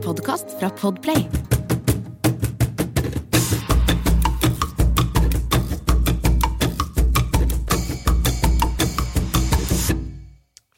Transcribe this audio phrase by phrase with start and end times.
[0.00, 1.26] en podkast fra Podplay.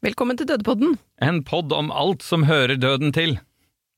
[0.02, 0.98] Velkommen til Dødepodden.
[1.22, 3.38] En pod om alt som hører døden til.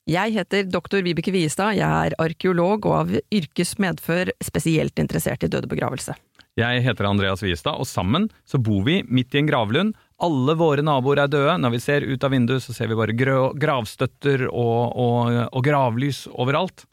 [0.07, 5.49] Jeg heter doktor Vibeke Viestad, jeg er arkeolog og av yrkes medfør spesielt interessert i
[5.49, 6.13] dødebegravelse.
[6.55, 9.97] Jeg heter Andreas Wiestad, og sammen så bor vi midt i en gravlund.
[10.23, 11.57] Alle våre naboer er døde.
[11.59, 16.25] Når vi ser ut av vinduet, så ser vi bare gravstøtter og, og, og gravlys
[16.31, 16.87] overalt.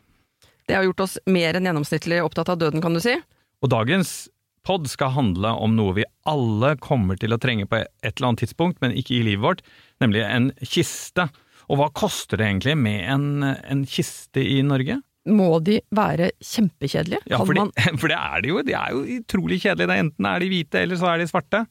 [0.68, 3.18] Det har gjort oss mer enn gjennomsnittlig opptatt av døden, kan du si.
[3.62, 4.30] Og dagens
[4.66, 8.44] pod skal handle om noe vi alle kommer til å trenge på et eller annet
[8.46, 9.64] tidspunkt, men ikke i livet vårt,
[10.02, 11.28] nemlig en kiste.
[11.70, 15.00] Og hva koster det egentlig med en, en kiste i Norge?
[15.30, 17.22] Må de være kjempekjedelige?
[17.30, 17.68] Ja, for, de,
[18.02, 18.64] for det er de jo.
[18.66, 20.08] De er jo utrolig kjedelige.
[20.08, 21.66] Enten er de hvite, eller så er de svarte.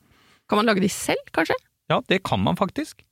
[0.50, 1.56] Kan man lage de selv, kanskje?
[1.90, 3.04] Ja, det kan man faktisk.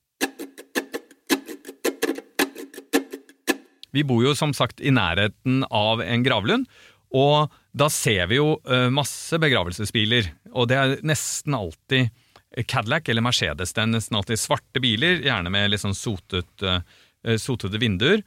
[3.94, 6.68] Vi bor jo som sagt i nærheten av en gravlund,
[7.16, 10.28] og da ser vi jo eh, masse begravelsesbiler.
[10.52, 12.10] Og det er nesten alltid
[12.68, 13.72] Cadillac eller Mercedes.
[13.72, 16.66] Det er nesten alltid svarte biler, gjerne med litt sånn sotet,
[17.40, 18.22] sotete vinduer.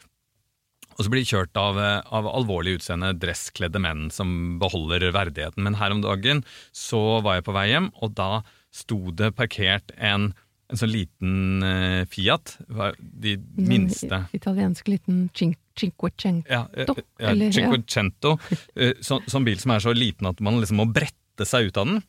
[0.98, 5.64] Og så blir de kjørt av, eh, av alvorlig utseende dresskledde menn som beholder verdigheten.
[5.64, 9.92] Men her om dagen så var jeg på vei hjem, og da sto det parkert
[9.98, 10.30] en,
[10.72, 12.56] en sånn liten uh, Fiat.
[13.00, 16.48] De minste En Italiensk liten cin cinquecento.
[16.52, 16.86] ja, eh,
[17.20, 17.52] ja, eller- ja.
[17.52, 18.38] Cinquecento.
[18.76, 18.92] Ja.
[19.02, 21.88] sånn, Sånn bil som er så liten at man liksom må brette seg ut av
[21.88, 22.02] den.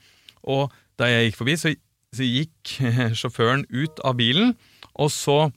[0.42, 1.72] Og da jeg gikk forbi, så,
[2.12, 4.56] så gikk eh, sjåføren ut av bilen,
[4.98, 5.52] og så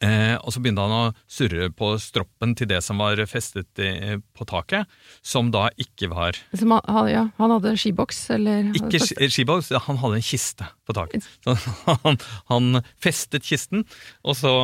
[0.00, 4.14] Eh, og så begynte han å surre på stroppen til det som var festet i,
[4.32, 4.88] på taket,
[5.20, 10.00] som da ikke var Som han, ja, han hadde skiboks, eller Ikke ski- skiboks, han
[10.00, 11.26] hadde en kiste på taket.
[11.44, 11.52] Så
[12.06, 12.16] han,
[12.48, 13.84] han festet kisten,
[14.24, 14.54] og så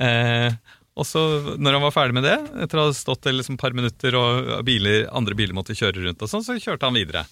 [0.00, 0.56] eh,
[0.98, 1.20] og så,
[1.62, 4.48] når han var ferdig med det, etter å ha stått et liksom par minutter og
[4.66, 7.22] biler, andre biler måtte kjøre rundt, og sånn, så kjørte han videre.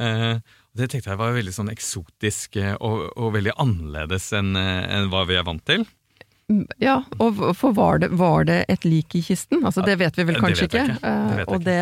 [0.00, 0.38] Eh,
[0.72, 5.10] det tenkte jeg var veldig sånn eksotisk eh, og, og veldig annerledes enn eh, enn
[5.12, 5.84] hva vi er vant til.
[6.82, 9.62] Ja, og for var det, var det et lik i kisten?
[9.64, 10.86] Altså, det vet vi vel kanskje ikke.
[10.88, 11.78] Det Eh, og det,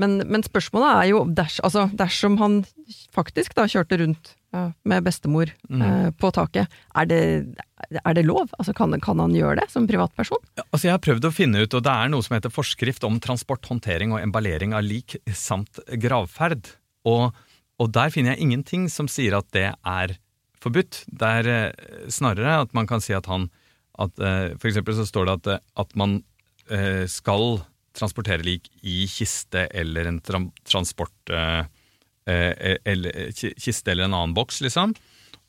[0.00, 2.62] men, men spørsmålet er jo, ders, altså, dersom han
[3.14, 5.82] faktisk da kjørte rundt ja, med bestemor Mm.
[5.84, 7.20] eh, på taket, er det,
[8.04, 8.50] er det lov?
[8.58, 10.40] Altså, kan, kan han gjøre det som privatperson?
[10.58, 13.04] Ja, Altså jeg har prøvd å finne ut, og det er noe som heter forskrift
[13.08, 16.74] om transport, håndtering og emballering av lik samt gravferd.
[17.08, 17.32] Og,
[17.80, 20.16] og der finner jeg ingenting som sier at det er
[20.62, 21.04] forbudt.
[21.10, 23.48] Det er eh, snarere at man kan si at han
[24.00, 26.22] at, eh, For eksempel så står det at, eh, at man
[26.70, 27.60] eh, skal
[27.92, 31.32] transportere lik i kiste eller en tra transport
[32.24, 34.94] eller, kiste eller en annen boks, liksom.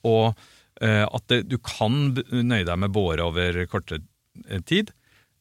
[0.04, 0.34] Og
[0.84, 4.02] at det, du kan nøye deg med båre over kortere
[4.50, 4.92] eh, tid.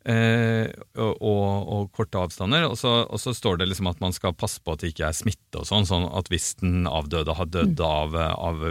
[0.02, 2.68] Og, og, og korte avstander.
[2.68, 5.08] Og så, og så står det liksom at man skal passe på at det ikke
[5.08, 5.86] er smitte og sånn.
[5.86, 8.62] sånn at hvis den avdøde har dødd av, av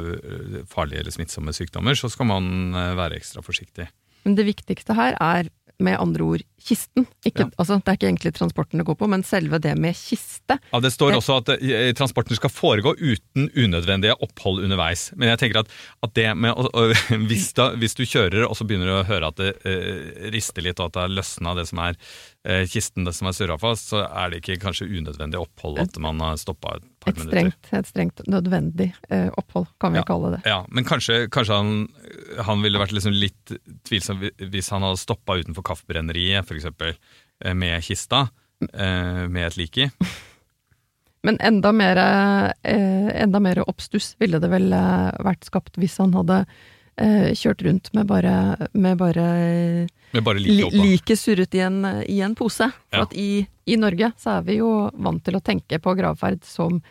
[0.72, 3.88] farlige eller smittsomme sykdommer, så skal man være ekstra forsiktig.
[4.24, 5.50] Men det viktigste her er
[5.82, 7.08] med andre ord kisten.
[7.26, 7.50] Ikke, Ja.
[7.58, 10.60] altså, det er ikke egentlig transporten det går på, men selve det med kiste.
[10.72, 15.12] Ja, Det står Det- også at eh, transporten skal foregå uten unødvendige opphold underveis.
[15.16, 15.68] Men jeg tenker at,
[16.04, 16.94] at det med å, å,
[17.30, 20.62] hvis, da, hvis du kjører og så begynner du å høre at det eh, rister
[20.62, 21.96] litt, og at det er løsna det som er
[22.46, 25.98] eh, kisten, det som er surra fast, så er det ikke kanskje unødvendig opphold at
[26.00, 27.50] man har stoppa et par Et minutter.
[27.52, 28.92] strengt, et strengt nødvendig
[29.38, 30.04] opphold, kan vi Ja.
[30.06, 30.42] kalle det.
[30.46, 31.88] Ja, Men kanskje, kanskje han,
[32.46, 33.54] han ville vært liksom litt
[33.90, 37.00] tvilsom hvis han hadde stoppa utenfor Kaffebrenneriet, f.eks.,
[37.58, 38.28] med kista,
[38.74, 39.88] eh, med et lik i.
[41.26, 41.98] Men enda mer,
[42.64, 46.40] eh, enda mer oppstuss ville det vel eh, vært skapt hvis han hadde
[46.98, 48.34] eh, kjørt rundt med bare,
[48.74, 49.26] med bare
[50.14, 52.66] Med bare like like surret i en, i en pose.
[52.90, 53.06] For Ja.
[53.06, 56.82] at i, i Norge så er vi jo vant til å tenke på gravferd som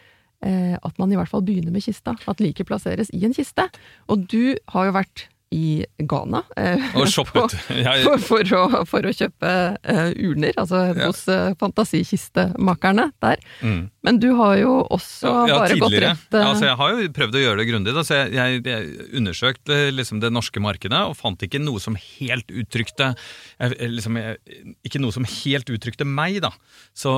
[0.47, 2.15] eh, at man i hvert fall begynner med kista.
[2.31, 3.67] At liket plasseres i en kiste.
[4.09, 6.79] Og du har jo vært i Ghana eh,
[7.11, 7.57] shoppet.
[8.05, 9.51] For, for, å, for å kjøpe
[9.83, 11.09] eh, urner, altså Ja.
[11.09, 11.25] hos
[11.59, 13.43] fantasikistemakerne der.
[13.63, 13.81] mm.
[14.07, 17.35] Men du har jo også Ja, bare gått rett Ja, altså, jeg har jo prøvd
[17.37, 17.95] å gjøre det grundig.
[17.99, 21.99] Da, så jeg, jeg, jeg undersøkte liksom det norske markedet og fant ikke noe som
[21.99, 23.11] helt uttrykte
[23.61, 24.17] liksom,
[24.87, 26.55] Ikke noe som helt uttrykte meg, da.
[26.97, 27.13] Så,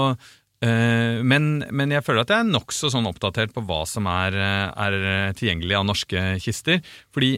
[0.62, 4.34] men, men jeg føler at jeg er nokså sånn oppdatert på hva som er,
[4.72, 6.82] er tilgjengelig av norske kister.
[7.14, 7.36] Fordi,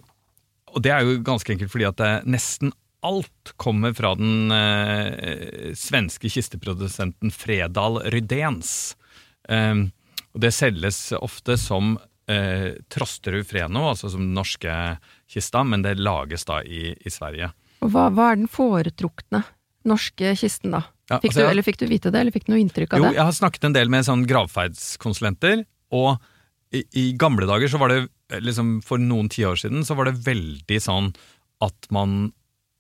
[0.75, 2.73] og det er jo ganske enkelt fordi at det nesten
[3.05, 8.95] alt kommer fra den eh, svenske kisteprodusenten Fredal Rydéns.
[9.49, 9.85] Eh,
[10.35, 11.99] og det selges ofte som
[12.31, 14.73] eh, Trosterud Freno, altså som den norske
[15.31, 17.53] kista, men det lages da i, i Sverige.
[17.85, 19.45] Og hva, hva er den foretrukne
[19.85, 20.87] norske kisten, da?
[21.13, 23.03] Ja, Fikk, altså, du, eller fikk du vite det, eller fikk du noe inntrykk av
[23.03, 23.19] Jo, det?
[23.19, 26.15] jeg har snakket en del med sånn gravferdskonsulenter, og
[26.75, 27.99] i, i gamle dager så var det
[28.43, 31.13] liksom For noen tiår siden så var det veldig sånn
[31.65, 32.33] at man,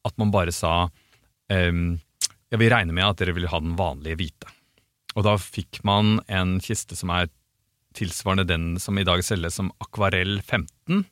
[0.06, 0.89] at man bare sa
[1.53, 1.97] um,
[2.51, 4.51] Ja, vi regner med at dere vil ha den vanlige hvite.
[5.15, 7.31] Og da fikk man en kiste som er
[7.95, 11.05] tilsvarende den som i dag selges som Akvarell 15,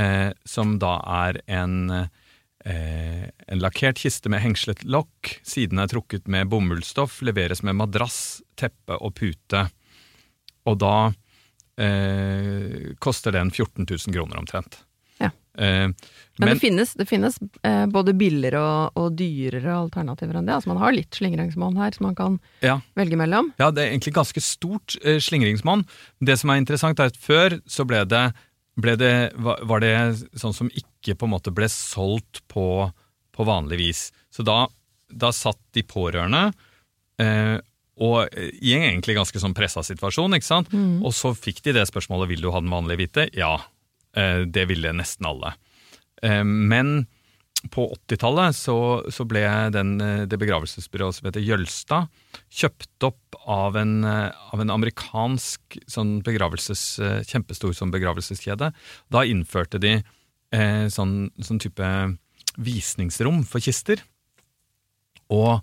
[0.00, 0.94] eh, som da
[1.26, 7.62] er en eh, en lakkert kiste med hengslet lokk, sidene er trukket med bomullsstoff, leveres
[7.64, 9.62] med madrass, teppe og pute.
[10.68, 11.12] Og da
[11.78, 14.80] eh, koster den 14 000 kroner omtrent.
[15.18, 15.30] Ja.
[15.58, 15.88] Eh,
[16.38, 17.34] Men, men det finnes, det finnes
[17.66, 20.54] eh, både billigere og, og dyrere alternativer enn det.
[20.54, 23.48] Altså Man har litt slingringsmonn her som man kan ja, velge mellom.
[23.58, 25.82] ja, det er egentlig ganske stort eh, slingringsmonn.
[26.22, 28.22] Det som er interessant, er at før så ble det,
[28.78, 29.94] ble det var var det
[30.38, 32.68] sånn som ikke på en måte ble solgt på,
[33.34, 34.04] på vanlig vis.
[34.30, 34.68] Så da,
[35.10, 36.52] da satt de pårørende
[37.18, 37.56] eh,
[37.98, 40.72] og eh, i en egentlig ganske sånn pressa situasjon, ikke sant?
[41.04, 43.28] Og så fikk de det spørsmålet vil du ha den vanlige hvite.
[43.36, 43.56] Ja,
[44.16, 45.54] eh, det ville nesten alle.
[46.22, 47.06] Eh, men
[47.74, 48.76] på 80-tallet så,
[49.10, 49.42] så ble
[49.74, 52.12] den, eh, det begravelsesbyrået som heter Jølstad,
[52.54, 58.70] kjøpt opp av en, eh, av en amerikansk sånn begravelses, eh, kjempestor sånn begravelseskjede.
[59.10, 61.88] Da innførte de eh, sånn, sånn type
[62.58, 64.00] visningsrom for kister.
[65.34, 65.58] Og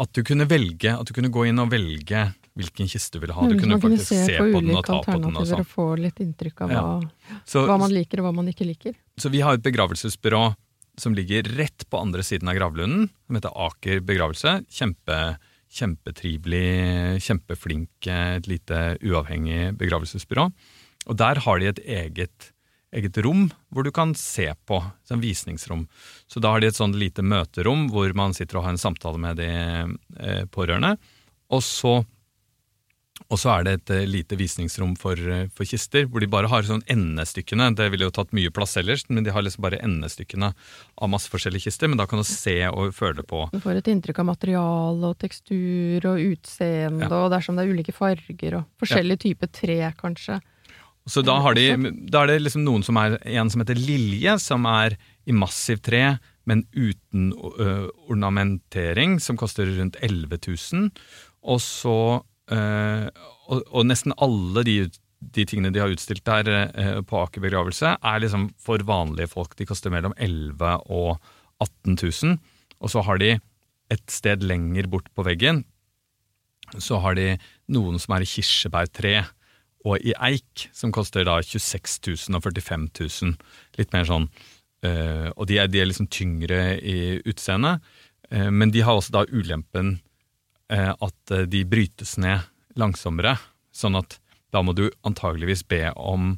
[0.00, 3.34] at du kunne velge, at du kunne gå inn og velge hvilken kiste du ville
[3.36, 3.42] ha.
[3.48, 5.36] Du Mm, kunne man kunne faktisk se se på på den og ta på den.
[5.36, 5.64] og sånn.
[5.64, 6.82] få litt inntrykk av Ja.
[6.82, 7.10] hva,
[7.44, 8.94] Så, hva man liker og hva man ikke liker.
[9.18, 10.54] så vi har et begravelsesbyrå
[10.98, 14.64] som ligger rett på andre siden av gravlunden, som heter Aker begravelse.
[14.72, 15.36] Kjempe,
[15.70, 20.50] kjempetrivelig, kjempeflink, et lite uavhengig begravelsesbyrå.
[21.08, 22.52] Og der har de et eget,
[22.96, 25.86] eget rom hvor du kan se på, sånn visningsrom.
[26.26, 29.20] Så da har de et sånn lite møterom hvor man sitter og har en samtale
[29.22, 30.96] med de eh, pårørende.
[31.54, 32.00] Og så
[33.32, 36.50] og så er det et eh, lite visningsrom for, eh, for kister, hvor de bare
[36.52, 37.70] har sånn endestykkene.
[37.78, 41.32] Det ville jo tatt mye plass ellers, men de har liksom bare endestykkene av masse
[41.32, 41.90] forskjellige kister.
[41.90, 43.46] Men da kan du se og føle på.
[43.54, 47.24] Du får et inntrykk av materiale og tekstur og utseende, Ja.
[47.24, 50.40] og dersom det er ulike farger og forskjellige typer tre, kanskje.
[51.06, 54.32] Så da, har de, da er det liksom noen som er en som heter Lilje,
[54.42, 56.16] som er i massivt tre,
[56.50, 60.88] men uten uh, ornamentering, som koster rundt 11 000.
[61.46, 63.06] Og så uh,
[63.46, 64.76] og, og nesten alle de,
[65.20, 69.54] de tingene de har utstilt der uh, på Aker begravelse, er liksom for vanlige folk.
[69.58, 71.16] De koster mellom 11 000 og
[71.62, 72.36] 18 000.
[72.82, 73.36] Og så har de
[73.94, 75.62] et sted lenger bort på veggen,
[76.82, 77.36] så har de
[77.70, 79.20] noen som er i kirsebærtre
[79.86, 82.88] og i eik, som koster da 26 000 og 45
[83.22, 83.36] 000.
[83.78, 84.26] Litt mer sånn
[84.82, 87.84] øh, Og de er, de er liksom tyngre i utseendet,
[88.32, 90.00] øh, men de har også da ulempen
[90.74, 92.42] øh, at de brytes ned
[92.76, 93.36] langsommere.
[93.72, 94.18] Sånn at
[94.54, 96.34] da må du antageligvis be om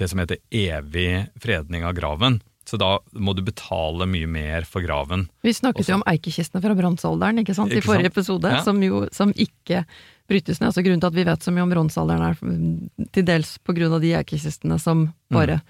[0.00, 2.40] det som heter evig fredning av graven.
[2.68, 5.26] Så da må du betale mye mer for graven.
[5.42, 8.62] Vi snakket Også- jo om eikekistene fra bronsealderen ikke sant, i forrige episode, Ja.
[8.62, 9.84] som jo som ikke
[10.30, 10.68] brytes ned.
[10.70, 13.74] Altså Grunnen til at vi vet så mye om bronsealderen er mm, til dels på
[13.76, 15.36] grunn av de eikekistene som Mm.
[15.38, 15.60] bare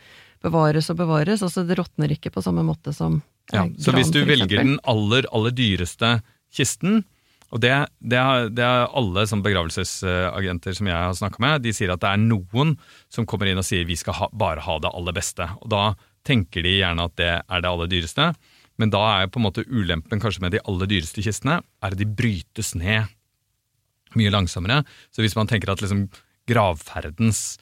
[0.42, 1.42] bevares og bevares.
[1.42, 3.22] Altså Det råtner ikke på samme måte som
[3.52, 6.22] Ja, gran, så hvis du velger den aller, aller dyreste
[6.54, 7.04] kisten,
[7.52, 11.72] og det, det, er, det er alle som begravelsesagenter som jeg har snakka med, de
[11.74, 12.76] sier at det er noen
[13.12, 15.46] som kommer inn og sier vi skal ha, bare ha det aller beste.
[15.60, 15.82] Og da
[16.24, 18.30] tenker de gjerne at det er det aller dyreste,
[18.80, 21.98] men da er på en måte ulempen kanskje med de aller dyreste kistene, er at
[22.00, 23.10] de brytes ned
[24.18, 24.82] mye langsommere.
[25.14, 26.06] Så hvis man tenker at liksom
[26.50, 27.58] gravferdens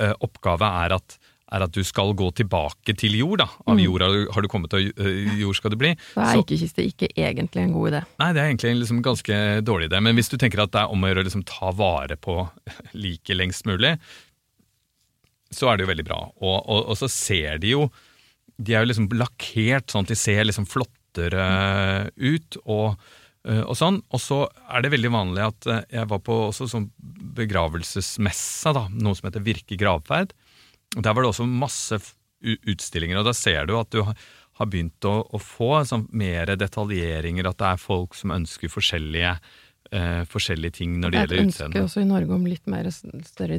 [0.00, 1.16] uh, oppgave er at,
[1.54, 3.46] er at du skal gå tilbake til jord, da.
[3.66, 3.82] Av Mm.
[3.84, 5.92] jord har du, har du kommet, og uh, jord skal du bli.
[6.14, 8.02] Så er eikekiste ikke egentlig en god idé.
[8.18, 10.00] Nei, det er egentlig en liksom ganske dårlig idé.
[10.02, 12.38] Men hvis du tenker at det er om å gjøre å liksom ta vare på
[13.06, 13.94] liket lengst mulig,
[15.54, 16.20] så er det jo veldig bra.
[16.42, 17.84] Og, og, og så ser de jo
[18.58, 21.44] De er jo liksom lakkert sånn at de ser liksom flottere
[22.16, 23.22] ut og, eh,
[23.66, 24.00] og sånn.
[24.14, 26.88] Og så er det veldig vanlig at eh, jeg var på også sånn
[27.36, 30.32] begravelsesmessa, da, noe som heter Virke gravferd.
[30.94, 31.98] Der var det også masse
[32.44, 37.48] utstillinger, og da ser du at du har begynt å, å få sånn mer detaljeringer,
[37.48, 39.32] at det er folk som ønsker forskjellige,
[39.90, 42.70] eh, forskjellige ting når det Det er et gjelder ønske også i Norge om litt
[42.70, 43.58] mer større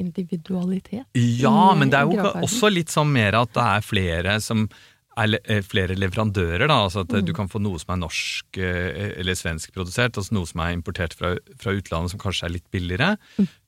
[0.00, 1.04] individualitet.
[1.18, 4.68] Ja, men det er jo også litt sånn mer at det er flere som
[5.16, 6.78] er eh, flere leverandører, da.
[6.86, 7.24] Altså at mm.
[7.26, 7.36] du Mm.
[7.36, 11.14] kan få noe som er norsk eh, eller svensk produsert, altså noe som er importert
[11.14, 13.16] fra, fra utlandet som kanskje er litt billigere.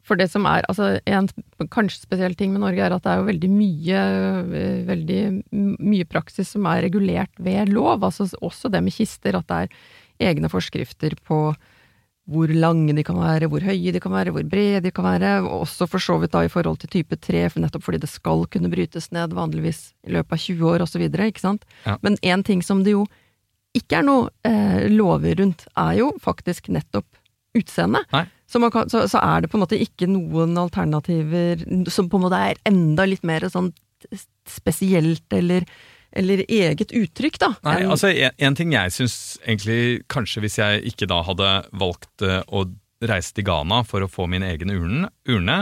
[0.07, 1.29] For det som er, altså en
[1.71, 4.03] kanskje spesiell ting med Norge er at det er jo veldig mye,
[4.87, 5.21] veldig
[5.83, 8.05] mye praksis som er regulert ved lov.
[8.07, 11.57] Altså også det med kister, at det er egne forskrifter på
[12.27, 15.35] hvor lange de kan være, hvor høye de kan være, hvor brede de kan være,
[15.45, 18.11] og også for så vidt da i forhold til type 3, for nettopp fordi det
[18.11, 21.63] skal kunne brytes ned vanligvis i løpet av 20 år osv., ikke sant.
[21.87, 21.95] Ja.
[22.03, 23.05] Men én ting som det jo
[23.77, 27.07] ikke er noe eh, lover rundt, er jo faktisk nettopp
[27.57, 28.03] utseende.
[28.51, 32.41] Så, så, så er det på en måte ikke noen alternativer som på en måte
[32.51, 33.71] er enda litt mer sånn
[34.47, 35.67] spesielt eller,
[36.17, 37.53] eller eget uttrykk, da.
[37.67, 42.25] Nei, altså en, en ting jeg syns egentlig Kanskje hvis jeg ikke da hadde valgt
[42.25, 42.65] eh, å
[43.07, 45.59] reise til Ghana for å få min egen urne, urne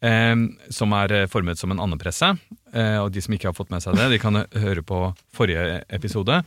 [0.00, 0.36] eh,
[0.72, 2.32] som er eh, formet som en andepresse,
[2.72, 5.02] eh, og de som ikke har fått med seg det, de kan eh, høre på
[5.36, 6.40] forrige episode.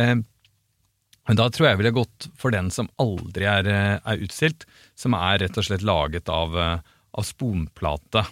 [0.00, 0.16] Eh,
[1.24, 5.16] men da tror jeg jeg ville gått for den som aldri er, er utstilt, som
[5.16, 8.26] er rett og slett laget av, av sponplate.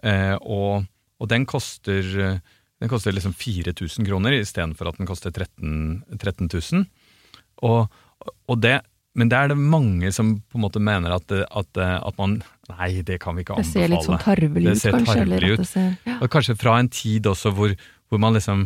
[0.00, 0.86] Eh, og,
[1.20, 2.08] og den koster,
[2.82, 6.86] den koster liksom 4000 kroner istedenfor at den koster 13, 13 000.
[7.62, 7.86] Og,
[8.50, 8.80] og det,
[9.14, 12.40] men det er det mange som på en måte mener at, at, eh, at man
[12.72, 13.68] Nei, det kan vi ikke anbefale.
[13.68, 15.14] Det ser litt sånn tarvelig ut, kanskje.
[15.18, 15.66] tarvelig ut.
[15.68, 16.14] ser, ja.
[16.24, 17.74] Og kanskje fra en tid også hvor,
[18.08, 18.62] hvor man liksom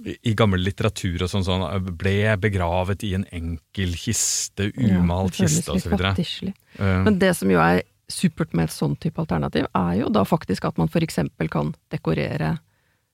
[0.00, 5.74] i gammel litteratur og sånn, sånn ble begravet i en enkel kiste, umalt Ja, kiste
[5.74, 5.94] osv.
[5.98, 10.24] Uh, Men det som jo er supert med et sånn type alternativ, er jo da
[10.24, 12.54] faktisk at man eksempel kan dekorere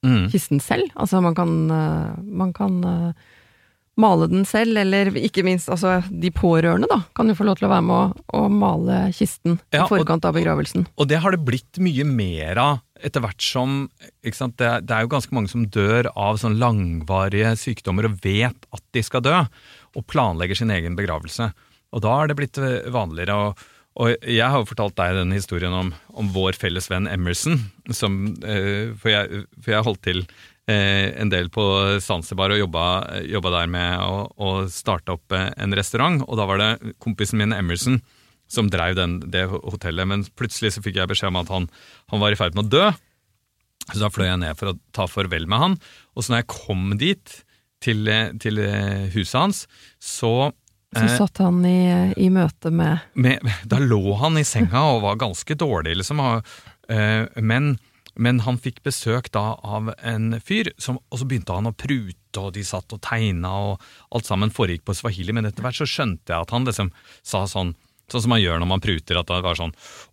[0.05, 0.91] mm, kisten selv.
[0.97, 3.13] Altså man kan, eh, man kan eh,
[3.97, 7.69] male den selv, eller ikke minst altså de pårørende da, kan jo få lov til
[7.69, 10.85] å være med å, å male kisten Ja, i og- forkant av begravelsen.
[11.01, 13.87] Og det har det blitt mye mer av etter hvert som
[14.33, 18.69] sant, det, det er jo ganske mange som dør av sånn langvarige sykdommer og vet
[18.73, 19.39] at de skal dø,
[19.97, 21.51] og planlegger sin egen begravelse.
[21.97, 23.37] Og da er det blitt eh, vanligere.
[23.37, 27.57] Og, og jeg har jo fortalt deg den historien om, om vår felles venn Emerson,
[27.97, 30.21] som, eh, for, jeg, for jeg holdt til
[30.69, 31.65] eh, en del på
[32.05, 32.85] Zanzibar og jobba,
[33.25, 34.05] jobba der med
[34.37, 38.03] å, starte opp eh, en restaurant, og da var det kompisen min Emerson
[38.53, 41.71] som den, det hotellet, men plutselig så fikk jeg beskjed om at han,
[42.13, 42.85] han var i ferd med å dø.
[43.89, 45.81] Så da fløy jeg ned for å ta farvel med han,
[46.15, 47.41] og så når jeg kom dit,
[47.85, 48.09] til,
[48.41, 48.61] til
[49.13, 49.59] huset hans,
[50.01, 50.51] så
[50.97, 51.79] Så eh, satt han i,
[52.17, 56.23] i møte med med, Da lå han i senga og var ganske dårlig, liksom.
[56.89, 57.77] eh, Men,
[58.17, 62.41] men han fikk besøk da av en fyr, som, og så begynte han å prute,
[62.41, 63.85] og de satt og tegna, og
[64.17, 65.33] alt sammen foregikk på swahili.
[65.37, 66.91] Men etter hvert så skjønte jeg at han liksom
[67.23, 67.75] sa sånn
[68.07, 69.73] Sånn som man gjør når man pruter, at det var sånn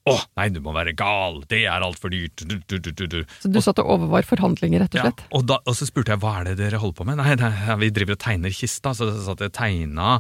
[0.10, 2.42] Å, nei, du må være gal, det er altfor dyrt.
[2.50, 3.20] Du, du, du.
[3.44, 5.22] Så du satt og overvar forhandlinger, rett og Ja, slett?
[5.30, 7.22] og, da, og så spurte jeg hva er det dere holder på med.
[7.22, 8.96] Nei, nei vi driver og tegner kista.
[8.98, 10.16] Så satt jeg tegna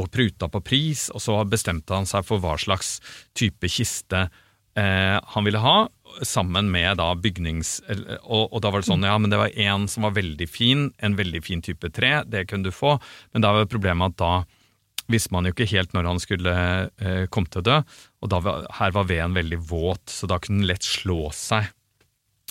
[0.00, 2.96] og pruta på pris, og så bestemte han seg for hva slags
[3.36, 4.24] type kiste
[4.78, 5.76] eh, han ville ha,
[6.24, 7.78] sammen med da bygnings...
[8.24, 10.88] Og, og da var det sånn, ja, men det var en som var veldig fin,
[11.04, 12.96] en veldig fin type tre, det kunne du få,
[13.34, 14.32] men da var problemet at da
[15.08, 16.54] visste man jo ikke helt når han skulle
[17.00, 17.80] eh, komme til å dø,
[18.22, 21.72] og da var, her var veden veldig våt, så da kunne den lett slå seg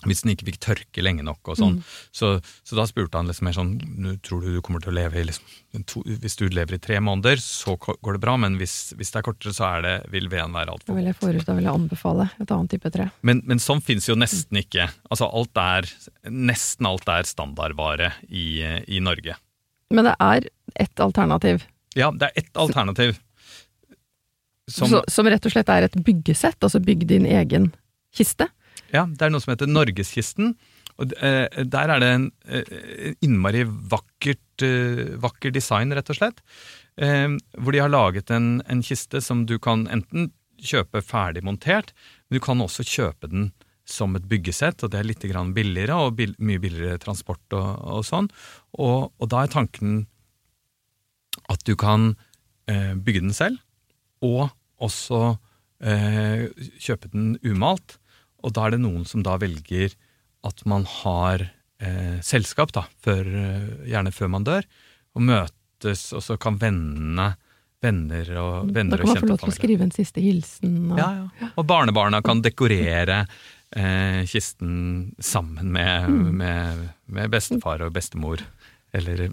[0.05, 1.77] hvis den ikke fikk tørke lenge nok og sånn.
[2.13, 2.35] Så,
[2.67, 5.17] så da spurte han liksom mer sånn nå Tror du du kommer til å leve
[5.17, 5.47] i liksom,
[5.89, 9.21] to, Hvis du lever i tre måneder, så går det bra, men hvis, hvis det
[9.21, 11.23] er kortere, så er det, vil veden være altfor vil våt.
[11.25, 13.09] jeg, da vil jeg anbefale et annet type tre.
[13.25, 14.85] Men, men sånn fins jo nesten ikke.
[15.09, 15.89] Altså alt er,
[16.29, 19.37] Nesten alt er standardvare i, i Norge.
[19.93, 21.65] Men det er ett alternativ,
[21.98, 23.18] Ja, det er ett alternativ.
[24.68, 27.70] Som, så, som rett og slett er et byggesett, altså bygg din egen
[28.16, 28.50] kiste.
[28.92, 30.56] Ja, det er noe som heter Norgeskisten.
[30.98, 36.44] Og eh, Der er det en eh, innmari vakkert, eh, vakker design, rett og slett.
[36.98, 41.92] Hvor de har laget en, en kiste som du kan enten kjøpe ferdig montert,
[42.25, 43.51] men du kan også kjøpe den
[43.86, 48.01] som et byggesett, og det er litt grann billigere, og mye billigere transport og, og
[48.08, 48.32] sånn.
[48.82, 50.08] Og, og da er tanken
[51.51, 52.16] at du kan
[52.68, 53.60] eh, bygge den selv,
[54.25, 54.50] og
[54.84, 55.38] også
[55.82, 56.48] eh,
[56.82, 57.98] kjøpe den umalt.
[58.46, 59.94] Og da er det noen som da velger
[60.48, 61.48] at man har
[61.82, 64.68] eh, selskap, da, før, eh, gjerne før man dør,
[65.18, 67.32] og møtes, og så kan vennene
[67.84, 70.77] venner og, Da kan man få lov til å skrive en siste hilsen.
[70.92, 71.10] Og, ja,
[71.42, 71.50] ja.
[71.62, 73.20] Og barnebarna kan dekorere
[73.75, 76.32] eh, kisten sammen med, Mm.
[76.42, 78.42] med, med bestefar og bestemor.
[78.98, 79.27] Eller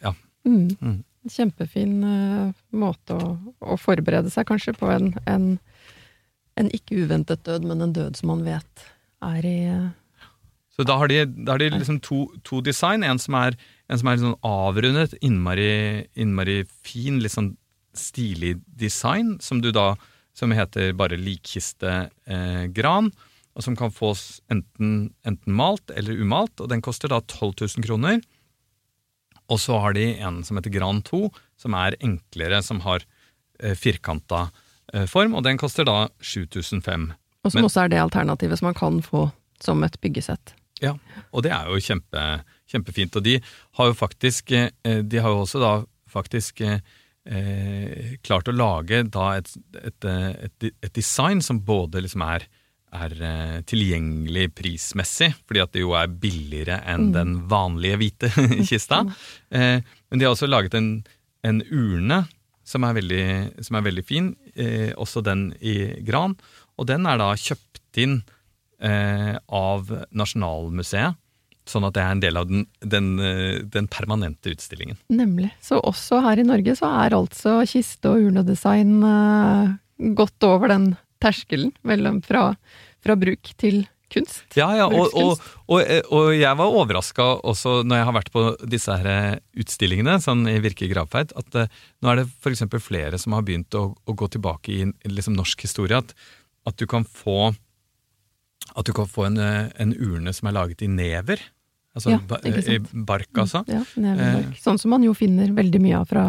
[0.00, 0.14] ja.
[0.48, 0.70] Mm.
[0.80, 0.98] Mm.
[1.28, 5.50] Kjempefin eh, måte å, å forberede seg kanskje på en, en,
[6.56, 8.86] en ikke uventet død, men en død som man vet
[9.28, 9.90] er i eh,
[10.72, 13.04] Så da har de, da har de liksom to, to design.
[13.04, 13.58] En som er,
[13.92, 17.52] en som er sånn avrundet, innmari, innmari fin, litt sånn
[17.96, 19.92] stilig design, som du da
[20.36, 23.26] som heter bare likkistegran, eh,
[23.58, 27.84] og som kan fås enten, enten malt eller umalt, og den koster da 12 000
[27.84, 28.20] kroner.
[29.50, 31.24] Og så har de en som heter Gran 2,
[31.58, 33.02] som er enklere, som har
[33.60, 34.44] eh, firkanta
[34.94, 37.16] eh, form, og den koster da 7500.
[37.44, 39.26] Og som Men- også er det alternativet som man kan få
[39.60, 40.54] som et byggesett.
[40.80, 40.94] Ja,
[41.34, 42.20] og det er jo kjempe,
[42.70, 43.16] kjempefint.
[43.18, 43.34] Og de
[43.76, 44.70] har jo faktisk eh,
[45.02, 45.72] De har jo også da
[46.08, 46.80] faktisk eh,
[48.24, 49.50] klart å lage da et,
[49.82, 52.46] et, eh, et, et design som både liksom er,
[52.90, 58.30] er eh, tilgjengelig prismessig, fordi at det jo er billigere enn den vanlige hvite
[58.70, 59.04] kista.
[59.50, 60.92] Eh, men de har også laget en,
[61.46, 62.24] en urne
[62.70, 63.24] som er veldig,
[63.66, 66.36] som er veldig fin, eh, også den i gran.
[66.78, 68.20] Og den er da kjøpt inn
[68.78, 71.18] eh, av Nasjonalmuseet,
[71.70, 74.98] sånn at det er en del av den, den, eh, den permanente utstillingen.
[75.12, 75.50] Nemlig.
[75.62, 78.98] Så også her i Norge så er altså kiste- og urnedesign
[80.16, 80.92] gått over den
[81.22, 82.52] terskelen mellom fra,
[83.04, 84.42] fra bruk til kunst.
[84.58, 85.38] Ja, ja, og, og,
[85.70, 90.18] og, og jeg var overraska også når jeg har vært på disse her eh, utstillingene,
[90.22, 92.66] sånn i Virke gravferd, at uh, nå er det f.eks.
[92.82, 96.00] flere som har begynt å, å gå tilbake i liksom norsk historie.
[96.00, 96.14] At,
[96.66, 97.52] at du kan få
[98.86, 101.40] du kan få en, eh, en urne som er laget i never.
[101.96, 102.20] Altså Ja,
[102.92, 103.64] bark, altså.
[103.66, 104.58] Ja, neverbark.
[104.62, 106.24] Sånn som man jo finner veldig mye av fra,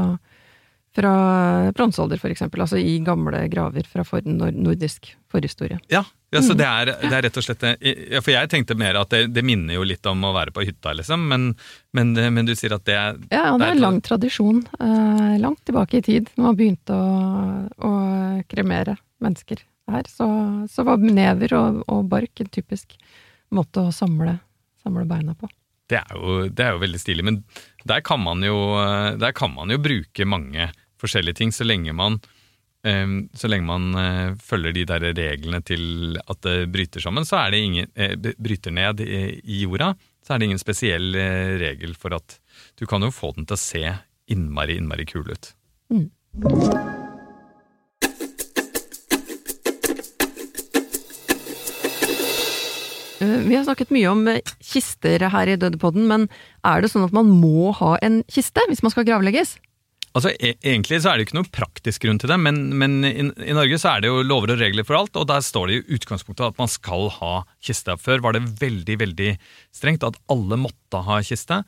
[0.95, 2.61] fra bronsealder, eksempel.
[2.65, 5.79] Altså i gamle graver fra for, nordisk forhistorie.
[5.91, 6.47] Ja, ja Mm.
[6.47, 7.63] så det er, det er rett og slett.
[8.11, 10.63] Ja, For jeg tenkte mer at det, det minner jo litt om å være på
[10.67, 11.27] hytta, liksom.
[11.27, 11.55] Men,
[11.95, 14.61] men, men du sier at det er Ja, og det er en lang tradisjon.
[14.79, 17.09] Eh, langt tilbake i tid, når man begynte å,
[17.87, 17.91] å
[18.51, 20.27] kremere mennesker her, så,
[20.71, 22.95] så var never og, og bark en typisk
[23.51, 24.37] måte å samle,
[24.83, 25.49] samle beina på.
[25.91, 27.41] Det er, jo, det er jo veldig stilig, men
[27.87, 28.59] der kan jo,
[29.19, 30.69] der kan man jo bruke mange
[31.01, 32.19] forskjellige ting, så lenge man,
[32.85, 37.41] eh, så lenge man eh, følger de der reglene til at det bryter sammen, så
[37.43, 39.93] er det ingen, eh, bryter ned i, jorda,
[40.25, 42.39] så er det ingen spesiell eh, regel for at
[42.79, 43.85] du kan jo få den til å se
[44.31, 45.53] innmari, innmari kul ut.
[45.91, 47.00] Eh,
[53.51, 56.29] Vi har snakket mye om eh, kister her i Dødepodden, men
[56.63, 59.57] er det sånn at man må ha en kiste hvis man skal gravlegges?
[60.11, 62.97] Altså, e Egentlig så er det jo ikke noen praktisk grunn til det, men, men
[63.07, 63.11] i,
[63.47, 65.77] i Norge så er det jo lover og regler for alt, og der står det
[65.77, 67.33] i utgangspunktet at man skal ha
[67.63, 67.95] kiste.
[67.99, 69.29] Før var det veldig veldig
[69.75, 71.61] strengt at alle måtte ha kiste,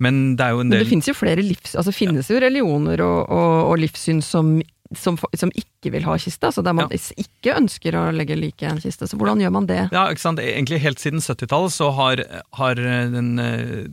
[0.00, 1.72] men det er jo en del Men det finnes jo flere livs...
[1.76, 4.58] Altså finnes jo religioner og, og, og livssyn som,
[4.94, 8.78] som, som ikke vil ha kiste, altså der man ikke ønsker å legge like en
[8.82, 9.08] kiste.
[9.10, 9.80] Så hvordan gjør man det?
[9.94, 10.42] Ja, ikke sant?
[10.42, 12.22] Egentlig helt siden 70-tallet så har,
[12.60, 13.32] har den,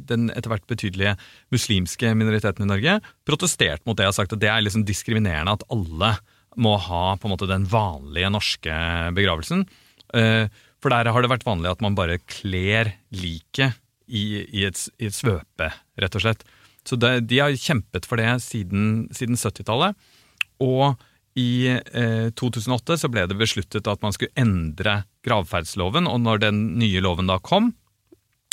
[0.10, 1.16] den etter hvert betydelige
[1.54, 5.66] muslimske minoriteten i Norge protestert mot det og sagt at det er liksom diskriminerende at
[5.74, 6.14] alle
[6.62, 8.74] må ha på en måte den vanlige norske
[9.18, 9.66] begravelsen.
[10.14, 10.46] Eh,
[10.84, 15.08] For der har det vært vanlig at man bare kler liket i, i, et, i
[15.08, 16.44] et svøpe, rett og slett.
[16.84, 19.96] Så det, de har kjempet for det siden, siden 70-tallet.
[20.62, 21.00] Og
[21.40, 26.60] i eh, 2008 så ble det besluttet at man skulle endre gravferdsloven, og når den
[26.82, 27.72] nye loven da kom,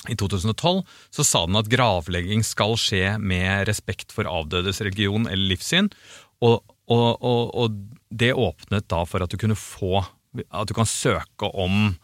[0.08, 0.80] i 2012,
[1.12, 5.90] så sa den at gravlegging skal skje med respekt for avdødes religion eller livssyn,
[6.40, 7.74] og, og, og, og
[8.08, 10.00] det åpnet da for at du kunne få
[10.48, 11.96] At du kan søke om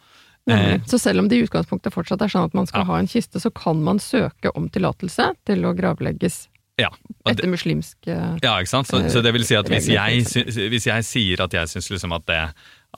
[0.45, 2.89] eh, Så selv om det i utgangspunktet fortsatt er sånn at man skal Ja.
[2.91, 6.45] ha en kiste, så kan man søke om tillatelse til å gravlegges
[6.77, 6.91] Ja.
[7.25, 8.89] etter muslimsk eh, Ja, ikke sant?
[8.89, 10.25] Så, så det vil si at hvis jeg,
[10.69, 12.41] hvis jeg sier at jeg syns liksom at, det,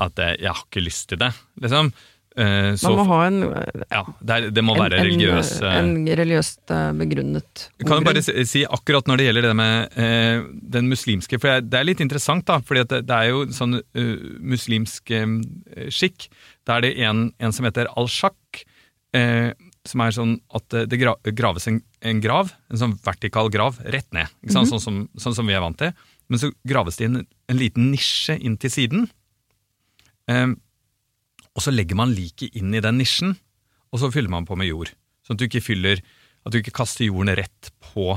[0.03, 1.29] at det, jeg har ikke lyst til det,
[1.63, 1.91] liksom,
[2.35, 5.53] eh, så Man må ha en, eh, ja, det, er, det må en, være religiøs
[5.61, 7.87] en, en religiøst begrunnet ordgrunn.
[7.87, 10.43] Kan du bare si, akkurat når det gjelder det med eh,
[10.75, 12.59] den muslimske For det er litt interessant, da.
[12.59, 15.39] fordi det, det er jo sånn uh, muslimsk uh,
[15.87, 16.27] skikk.
[16.67, 18.65] Da er det en, en som heter al-shak,
[19.15, 19.55] eh,
[19.87, 20.99] som er sånn at det
[21.37, 24.27] graves en, en grav, en sånn vertikal grav, rett ned.
[24.43, 24.69] Ikke sant?
[24.69, 25.93] sånn, som, sånn som vi er vant til.
[26.29, 29.07] Men så graves det inn en liten nisje inn til siden.
[30.29, 30.57] Um,
[31.55, 33.33] og så legger man liket inn i den nisjen,
[33.89, 34.91] og så fyller man på med jord.
[35.25, 36.01] Sånn at du ikke fyller
[36.47, 38.13] At du ikke kaster jorden rett på,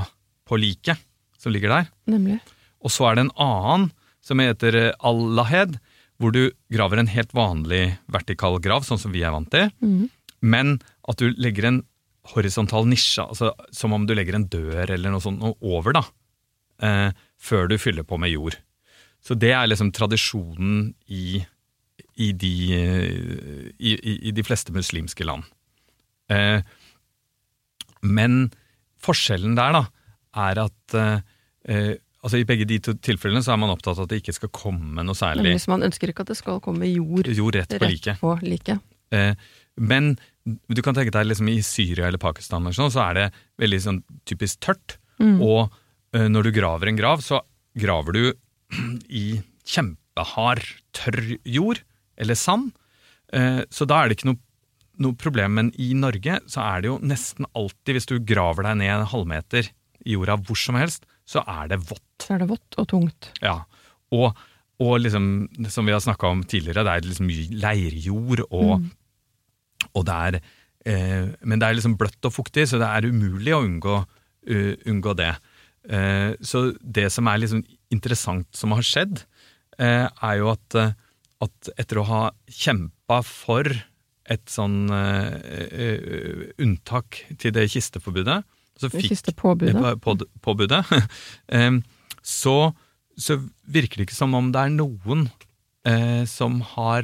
[0.47, 1.01] på liket
[1.37, 1.89] som ligger der.
[2.07, 2.37] Nemlig.
[2.79, 3.89] Og så er det en annen
[4.23, 5.75] som heter eh, Allahed,
[6.21, 10.07] hvor du graver en helt vanlig vertikal grav, sånn som vi er vant til, Mhm.
[10.43, 10.77] Men
[11.09, 11.81] at du legger en
[12.33, 16.03] horisontal nisje, altså som om du legger en dør eller noe sånt noe over, da,
[16.83, 18.59] eh, før du fyller på med jord.
[19.23, 21.41] Så det er liksom tradisjonen i,
[22.19, 22.53] i, de,
[23.79, 25.47] i, i, i de fleste muslimske land.
[26.31, 26.63] Eh,
[28.03, 28.49] men
[29.03, 29.83] forskjellen der da,
[30.43, 31.23] er at eh,
[31.69, 34.35] eh, altså i begge de to tilfellene så er man opptatt av at det ikke
[34.39, 37.59] skal komme noe særlig Men hvis man ønsker ikke at det skal komme jord jord
[37.59, 38.23] rett på liket.
[38.43, 38.79] Like.
[39.13, 39.35] Eh,
[39.75, 43.25] men du kan tenke deg liksom i Syria eller Pakistan eller sånn, så er det
[43.63, 44.97] veldig sånn typisk tørt.
[45.23, 47.41] Og uh, når du graver en grav, så
[47.79, 48.23] graver du
[49.23, 51.83] i kjempehard, tørr jord
[52.19, 52.73] eller sand.
[53.33, 54.41] Uh, så da er det ikke noe,
[55.03, 55.55] noe problem.
[55.59, 59.11] Men i Norge så er det jo nesten alltid, hvis du graver deg ned en
[59.13, 59.71] halvmeter
[60.03, 62.03] i jorda hvor som helst, så er det vått.
[62.25, 63.31] Så er det vått og tungt.
[63.39, 63.61] Ja,
[64.13, 64.35] og,
[64.83, 68.83] og liksom, som vi har snakka om tidligere, det er liksom mye leirjord, og,
[69.95, 70.37] og det er
[70.85, 73.97] eh, Men det er liksom bløtt og fuktig, så det er umulig å unngå,
[74.49, 75.31] uh, unngå det.
[75.89, 79.21] Eh, så det som er liksom interessant som har skjedd,
[79.79, 80.93] eh, er jo at, eh,
[81.43, 83.67] at etter å ha kjempa for
[84.31, 88.41] et sånn eh, unntak til det kisteforbudet,
[88.79, 89.75] så fikk siste påbudet.
[89.75, 90.83] eh, på- påbudet,
[92.23, 92.55] så,
[93.19, 95.27] så virker det ikke som om det er noen
[96.31, 97.03] som har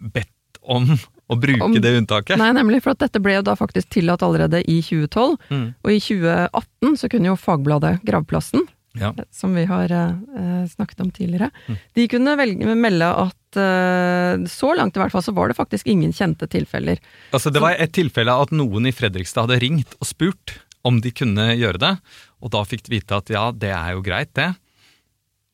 [0.00, 0.94] bedt om
[1.30, 2.36] å bruke Om- det unntaket.
[2.38, 5.36] Nei, nemlig, for at dette ble jo da faktisk tillatt allerede i 2012.
[5.50, 5.74] Mm.
[5.84, 9.12] Og i 2018 så kunne jo Fagbladet Gravplassen, Ja.
[9.30, 11.78] som vi har eh, snakket om tidligere, Mm.
[11.94, 15.86] de kunne velge, melde at eh, så langt i hvert fall så var det faktisk
[15.86, 16.98] ingen kjente tilfeller.
[17.32, 21.10] Altså, det var et tilfelle at noen i Fredrikstad hadde ringt og spurt om de
[21.12, 21.98] kunne gjøre det,
[22.42, 24.50] og da fikk de vite at ja, det er jo greit, det.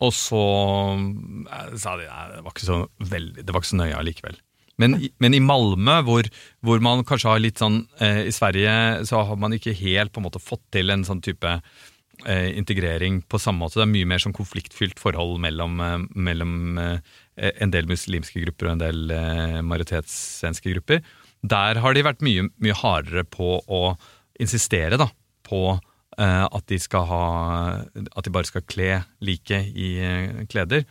[0.00, 0.38] Og så
[1.46, 4.36] eh, sa de nei, det var ikke så, veldig, det var ikke så nøye allikevel.
[4.78, 6.28] Men, men i Malmö, hvor,
[6.62, 8.72] hvor man kanskje har litt sånn eh, I Sverige
[9.08, 11.56] så har man ikke helt på en måte fått til en sånn type
[12.26, 13.80] eh, integrering på samme måte.
[13.80, 17.18] Det er mye mer sånn konfliktfylt forhold mellom, eh, mellom eh,
[17.58, 21.02] en del muslimske grupper og en del eh, majoritetssvenske grupper.
[21.42, 23.82] Der har de vært mye, mye hardere på å
[24.38, 25.10] insistere da,
[25.46, 27.22] på eh, at de ha
[28.14, 30.86] At de bare skal kle liket i eh, kleder.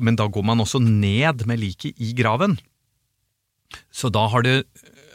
[0.00, 2.56] Men da går man også ned med liket i graven.
[3.94, 4.52] Så da har du,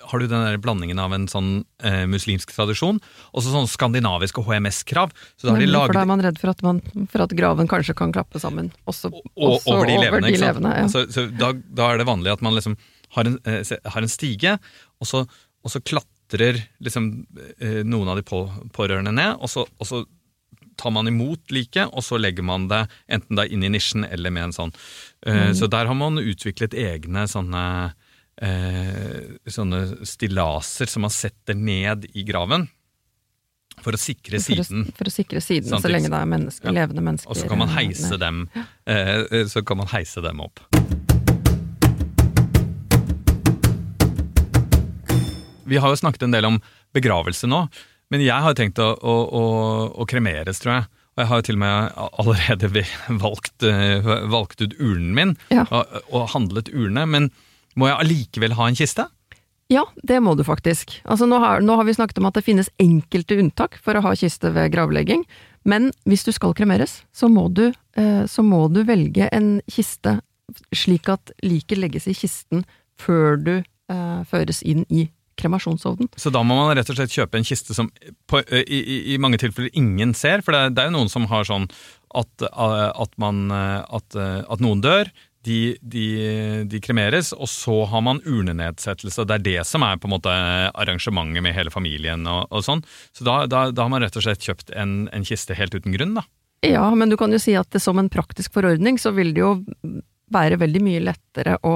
[0.08, 1.50] har du den der blandingen av en sånn
[1.84, 5.16] eh, muslimsk tradisjon og så sånn skandinaviske HMS-krav.
[5.36, 5.92] Så da har de laget...
[5.92, 8.72] for da er man redd for at, man, for at graven kanskje kan klappe sammen,
[8.86, 10.28] også, og, også over de levende.
[10.28, 10.92] Over de levende, ja.
[10.92, 12.78] så, så da, da er det vanlig at man liksom
[13.16, 14.58] har en, eh, har en stige,
[15.00, 15.24] og så,
[15.64, 17.10] og så klatrer liksom
[17.60, 18.44] eh, noen av de på,
[18.76, 20.04] pårørende ned, og så, og så
[20.78, 24.34] tar man imot liket, og så legger man det enten da inn i nisjen eller
[24.34, 24.74] med en sånn.
[25.26, 27.64] Eh, Så der har man utviklet egne sånne
[28.42, 32.68] eh, sånne stillaser som man setter ned i graven
[33.84, 34.88] for å sikre for, siden.
[34.90, 35.84] å, for å sikre siden, Samtidig.
[35.86, 36.76] så lenge det er mennesker, Ja.
[36.80, 37.30] levende mennesker.
[37.30, 38.20] Og så kan man heise ned.
[38.20, 38.50] dem,
[38.88, 40.60] eh, så kan man heise dem opp.
[45.68, 46.62] Vi har jo snakket en del om
[46.96, 47.66] begravelse nå,
[48.10, 49.42] men jeg har tenkt å, å, å,
[50.00, 50.86] å kremeres, tror jeg.
[51.18, 52.84] Og jeg har jo til og med allerede
[53.26, 55.66] valgt, eh, valgt ut urnen min Ja.
[55.74, 57.30] og, og handlet urne, men
[57.78, 59.08] må jeg allikevel ha en kiste?
[59.72, 60.94] Ja, det må du faktisk.
[61.04, 64.04] Altså, nå, har, nå har vi snakket om at det finnes enkelte unntak for å
[64.06, 65.26] ha kiste ved gravlegging,
[65.68, 67.66] men hvis du skal kremeres, så må du,
[68.00, 70.22] eh, så må du velge en kiste
[70.72, 72.64] slik at liket legges i kisten
[72.98, 76.10] før du eh, føres inn i kremasjonsovnen.
[76.18, 77.92] Så da må man rett og slett kjøpe en kiste som
[78.30, 81.28] på, i, i, i mange tilfeller ingen ser, for det, det er jo noen som
[81.30, 81.68] har sånn
[82.18, 85.12] at, eh, at, man, eh, at, eh, at noen dør,
[85.48, 86.06] de, de,
[86.70, 89.24] de kremeres, og så har man urnenedsettelse.
[89.30, 90.34] Det er det som er på en måte
[90.76, 92.84] arrangementet med hele familien og, og sånn.
[93.16, 95.96] Så da, da, da har man rett og slett kjøpt en, en kiste helt uten
[95.96, 96.26] grunn, da.
[96.66, 99.44] Ja, men du kan jo si at det, som en praktisk forordning, så vil det
[99.44, 99.52] jo
[100.34, 101.76] være veldig mye lettere å,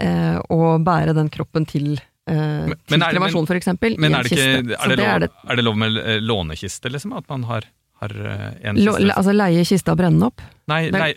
[0.00, 1.96] eh, å bære den kroppen til,
[2.30, 2.36] eh,
[2.70, 4.46] Men- til men det- kremasjon, for eksempel, Men er det, ikke,
[4.78, 5.08] er, det lov,
[5.50, 5.64] er det.
[5.66, 7.16] lov med lånekiste, liksom?
[7.18, 7.66] At man har,
[8.02, 10.42] har eh, en Lå- altså leie kista og brenne den opp?
[10.68, 11.14] Nei, Det- nei,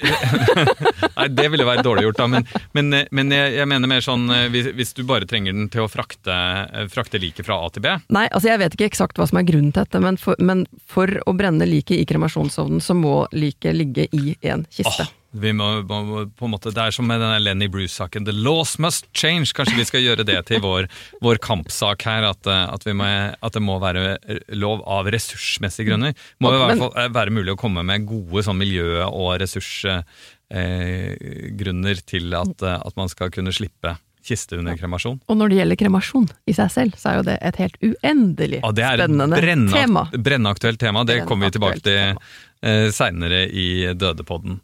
[1.17, 2.27] nei, det ville være dårlig gjort, da.
[2.31, 2.45] Men,
[2.77, 5.83] men, men jeg, jeg mener mer sånn eh, hvis, hvis du bare trenger den til
[5.85, 6.35] å frakte,
[6.69, 7.95] eh, frakte liket fra A til B.
[8.15, 10.65] Nei, altså jeg vet ikke eksakt hva som er grunnen til dette, men for, men
[10.87, 15.07] for å brenne liket i kremasjonsovnen, så må liket ligge i en kiste.
[15.09, 18.25] Åh, vi må, må, på en måte, Det er som med denne Lenny Bruce-saken.
[18.25, 19.53] The laws must change.
[19.53, 20.87] Kanskje vi skal gjøre det til vår,
[21.21, 22.23] vår kampsak her.
[22.31, 24.17] At, eh, at, vi må, at det må være
[24.57, 26.13] lov av ressursmessige grunner.
[26.41, 31.95] Må i hvert fall eh, være mulig å komme med gode sånn miljø- og ressursgrunner
[31.95, 33.97] eh, til at, eh, at man skal kunne slippe
[34.29, 35.19] kiste under kremasjon.
[35.29, 38.61] Og når det gjelder kremasjon i seg selv, så er jo det et helt uendelig
[38.61, 40.03] Ja, det er spennende brennak- tema.
[40.11, 41.05] brennaktuelt tema.
[41.07, 42.19] Det kommer vi tilbake til
[42.61, 44.59] eh, seinere i Dødepodden.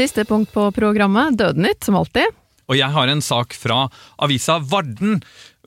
[0.00, 2.32] Siste punkt på programmet, Dødnytt, som alltid.
[2.72, 3.82] Og jeg har en sak fra
[4.24, 5.18] avisa Varden,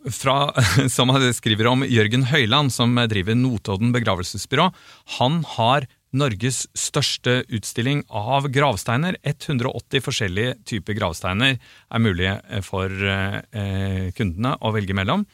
[0.09, 0.49] fra,
[0.95, 4.71] som skriver om Jørgen Høyland, som driver Notodden begravelsesbyrå.
[5.19, 5.85] Han har
[6.17, 9.19] Norges største utstilling av gravsteiner.
[9.21, 12.33] 180 forskjellige typer gravsteiner er mulig
[12.65, 15.27] for eh, kundene å velge mellom.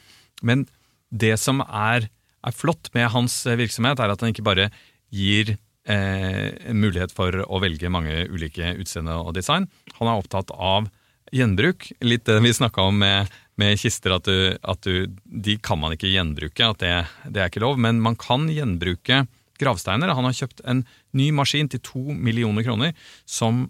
[0.44, 0.68] Men
[1.08, 2.10] det som er,
[2.44, 4.68] er flott med hans virksomhet, er at han ikke bare
[5.08, 5.56] gir
[5.88, 9.68] eh, mulighet for å velge mange ulike utseende og design.
[9.98, 10.88] Han er opptatt av
[11.34, 11.90] gjenbruk.
[12.04, 15.94] Litt det vi snakka om med, med kister, at, du, at du, de kan man
[15.94, 16.70] ikke gjenbruke.
[16.72, 16.94] at det,
[17.28, 19.24] det, er ikke lov, Men man kan gjenbruke
[19.60, 20.14] gravsteiner.
[20.16, 20.84] Han har kjøpt en
[21.16, 22.96] ny maskin til to millioner kroner
[23.28, 23.68] som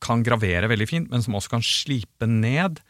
[0.00, 2.80] kan gravere veldig fint, men som også kan slipe ned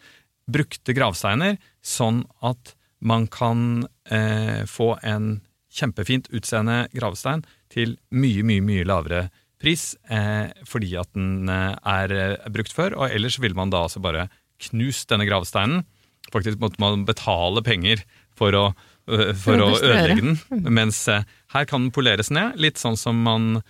[0.51, 8.65] brukte gravsteiner, sånn at man kan eh, få en kjempefint utseende gravstein til mye, mye,
[8.65, 9.29] mye lavere
[9.61, 12.97] pris eh, fordi at den eh, er, eh, brukt før.
[12.99, 14.29] Og ellers ville man da altså bare
[14.71, 15.85] knust denne gravsteinen.
[16.33, 18.03] Faktisk måtte man betale penger
[18.39, 18.65] for å,
[19.11, 20.37] uh, for å ødelegge den.
[20.53, 20.69] Mm.
[20.77, 23.65] Mens her kan den poleres ned, litt sånn som man,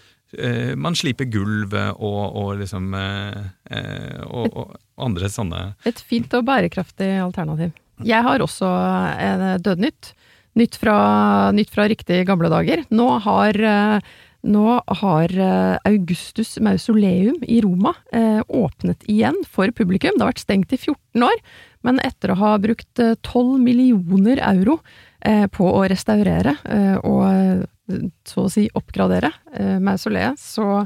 [0.77, 7.73] man sliper gulv og, og liksom og, og, andre sånne Et fint og bærekraftig alternativ.
[8.05, 8.69] Jeg har også
[9.65, 10.13] Dødnytt.
[10.59, 10.97] Nytt fra,
[11.55, 12.83] nytt fra riktig gamle dager.
[12.91, 13.59] Nå har
[14.43, 20.17] nå har eh, Augustus mausoleum i Roma eh, åpnet igjen for publikum.
[20.17, 21.43] Det har vært stengt i 14 år,
[21.85, 24.81] men etter å ha brukt 12 eh, millioner euro
[25.53, 26.55] på å restaurere
[27.05, 27.59] og
[28.25, 29.29] så å si oppgradere
[29.85, 30.79] mausoleet, så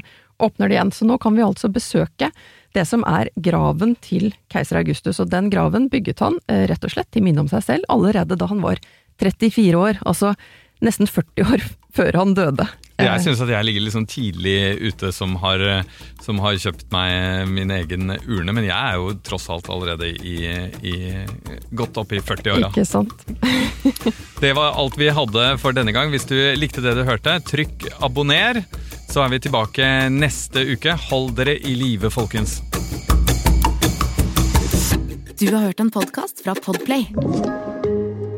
[0.43, 0.91] åpner det igjen.
[0.91, 2.27] Så nå kan vi altså besøke
[2.75, 5.21] det som er graven til keiser Augustus.
[5.23, 6.35] Og den graven bygget han
[6.67, 8.83] rett og slett til minne om seg selv allerede da han var
[9.21, 10.01] 34 år.
[10.05, 10.33] Altså
[10.83, 11.63] nesten 40 år
[11.95, 12.67] før han døde.
[12.95, 15.59] Jeg synes syns at jeg ligger litt sånn tidlig ute som har,
[16.23, 20.37] som har, kjøpt meg min egen urne, men jeg er jo tross alt allerede i,
[20.79, 20.95] i
[21.75, 22.71] godt opp i 40-åra.
[22.71, 23.11] Ikke sant.
[24.43, 26.13] det var alt vi hadde for denne gang.
[26.15, 28.63] Hvis du likte det du hørte, trykk abonner,
[29.11, 30.95] så er vi tilbake neste uke.
[31.09, 32.61] Hold dere i live, folkens.
[35.35, 37.11] Du har hørt en podkast fra Podplay.